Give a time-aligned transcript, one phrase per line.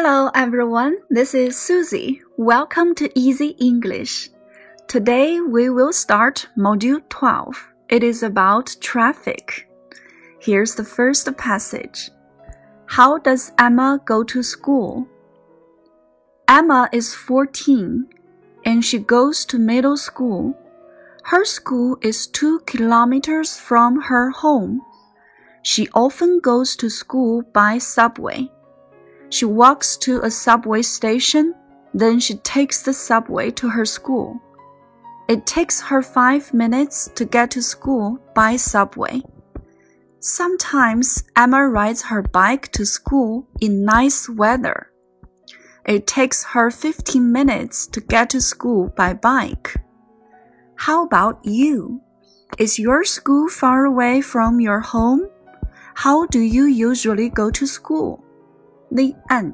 [0.00, 2.22] Hello everyone, this is Susie.
[2.36, 4.30] Welcome to Easy English.
[4.86, 7.74] Today we will start Module 12.
[7.88, 9.68] It is about traffic.
[10.38, 12.12] Here's the first passage.
[12.86, 15.08] How does Emma go to school?
[16.46, 18.06] Emma is 14
[18.64, 20.56] and she goes to middle school.
[21.24, 24.80] Her school is two kilometers from her home.
[25.62, 28.48] She often goes to school by subway.
[29.30, 31.54] She walks to a subway station,
[31.92, 34.40] then she takes the subway to her school.
[35.28, 39.22] It takes her five minutes to get to school by subway.
[40.20, 44.90] Sometimes Emma rides her bike to school in nice weather.
[45.84, 49.74] It takes her 15 minutes to get to school by bike.
[50.76, 52.00] How about you?
[52.58, 55.28] Is your school far away from your home?
[55.94, 58.24] How do you usually go to school?
[58.89, 59.53] The end。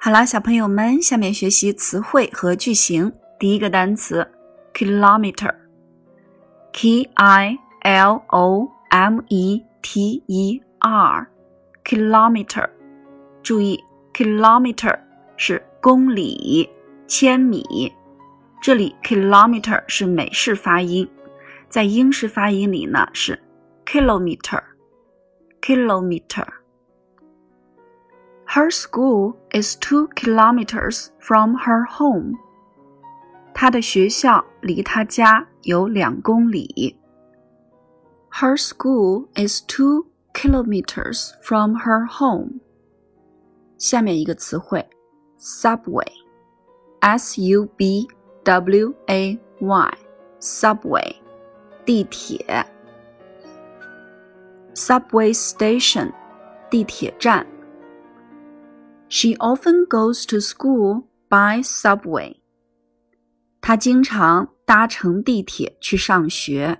[0.00, 3.12] 好啦，小朋友们，下面学习词汇和句型。
[3.38, 4.30] 第一个单词，
[4.72, 12.70] kilometer，k i l o m e t e r，kilometer。
[13.42, 14.96] 注意，kilometer
[15.36, 16.70] 是公里、
[17.06, 17.92] 千米。
[18.60, 21.08] 这里 kilometer 是美式发音，
[21.68, 23.42] 在英式发音里呢是
[23.86, 26.46] kilometer，kilometer。
[28.52, 32.36] Her school is two kilometers from her home.
[33.52, 36.96] 她的学校离她家有两公里。
[38.30, 42.60] Her school is two kilometers from her home.
[43.78, 44.88] 下面一个词汇，
[45.38, 48.08] subway，s u b
[48.44, 51.16] w a y，subway，
[51.84, 52.64] 地铁。
[54.74, 56.12] Subway station，
[56.70, 57.46] 地铁站。
[59.12, 62.36] she often goes to school by subway.
[63.60, 66.78] 她经常搭乘地铁去上学。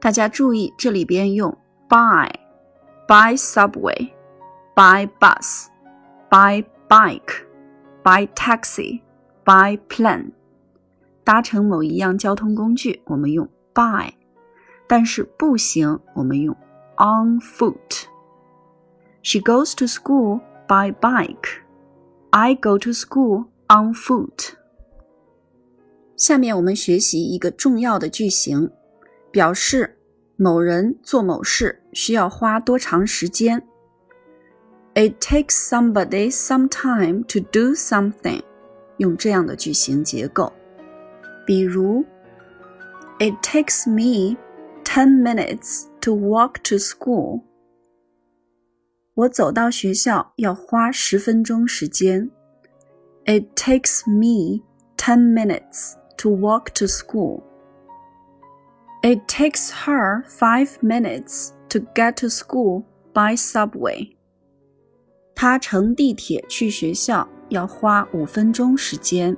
[0.00, 1.56] 大家注意，这里边用
[1.88, 10.32] by、by subway、by bus、by bike、by taxi、by plane。
[11.24, 14.12] 搭乘某一样交通工具，我们用 by；
[14.86, 16.54] 但是步行，我们用
[16.98, 21.62] on foot。She goes to school by bike.
[22.30, 24.54] I go to school on foot.
[26.16, 28.70] 下面我们学习一个重要的句型，
[29.30, 29.98] 表示
[30.36, 33.62] 某人做某事需要花多长时间。
[34.94, 38.42] It takes somebody some time to do something。
[38.98, 40.52] 用这样的句型结构，
[41.44, 42.04] 比如，
[43.18, 44.36] It takes me
[44.84, 47.42] ten minutes to walk to school。
[49.18, 52.30] 我走到学校要花十分钟时间。
[53.26, 54.64] It takes me
[54.96, 57.42] ten minutes to walk to school.
[59.02, 64.16] It takes her five minutes to get to school by subway.
[65.34, 69.36] 她乘地铁去学校要花五分钟时间。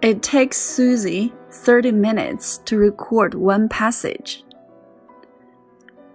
[0.00, 4.42] It takes Susie thirty minutes to record one passage.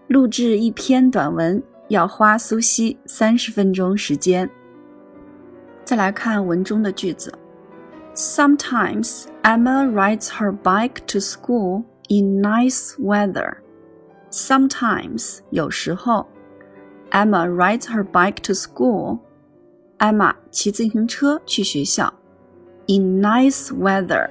[0.08, 1.62] 录制一篇短文
[1.92, 4.50] 要花苏西三十分钟时间。
[5.84, 7.34] 再来看文中的句子：
[8.14, 13.58] Sometimes Emma rides her bike to school in nice weather.
[14.31, 16.28] Sometimes 有时候，
[17.12, 19.20] Emma rides her bike to school.
[20.00, 22.14] Emma 骑自行车去学校。
[22.88, 24.30] In nice weather，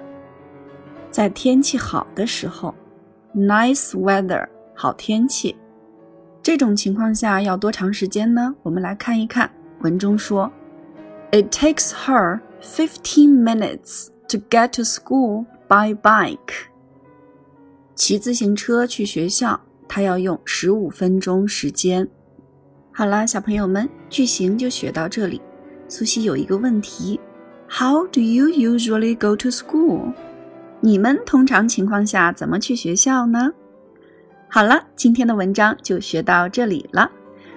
[1.11, 2.75] 在天气好的时候。
[3.35, 5.57] Nice weather，好天气。
[6.44, 8.56] 这种情况下要多长时间呢？
[8.64, 9.50] 我们来看一看，
[9.82, 10.52] 文中说
[11.32, 16.66] ，It takes her fifteen minutes to get to school by bike。
[17.94, 22.08] 骑自行车去学校，她要用十五分钟时间。
[22.92, 25.40] 好啦，小朋友们，句型就学到这里。
[25.88, 27.20] 苏西有一个问题
[27.70, 30.12] ：How do you usually go to school？
[30.80, 33.54] 你们通常情况下怎么去学校呢？
[34.54, 37.10] 好了，今天的文章就学到这里了。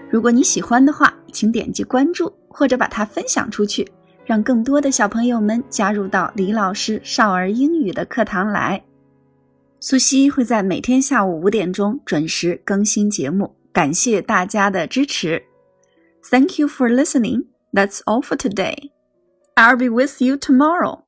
[0.09, 3.91] 如果你喜欢的话，请点击关注或者把它分享出去，
[4.25, 8.81] 让更多的小朋友们加入到李老师少儿英语的课堂来。
[9.81, 15.43] 苏西会在每天下午五点钟准时更新节目，感谢大家的支持。
[16.31, 17.47] Thank you for listening.
[17.73, 18.93] That's all for today.
[19.57, 21.04] I'll be with you tomorrow.